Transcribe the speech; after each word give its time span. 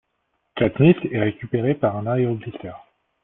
Katniss 0.55 0.95
est 1.11 1.19
récupérée 1.19 1.75
par 1.75 1.95
un 1.95 2.07
aéroglisseur. 2.07 2.87